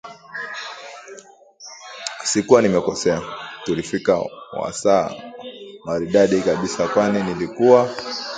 [2.23, 3.21] Sikuwa nimekosea,
[3.63, 4.23] tulifika
[4.61, 5.11] wasaa
[5.85, 7.89] maridadi kabisa kwani nilikuwa